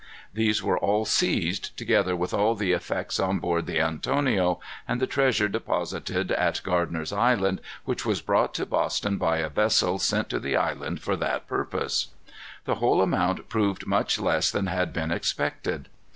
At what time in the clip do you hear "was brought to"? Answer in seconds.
8.03-8.65